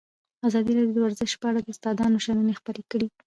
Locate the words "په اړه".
1.41-1.59